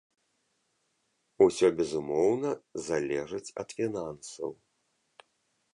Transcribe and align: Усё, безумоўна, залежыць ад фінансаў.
Усё, 1.47 1.67
безумоўна, 1.81 2.51
залежыць 2.89 3.47
ад 3.65 3.69
фінансаў. 3.81 4.49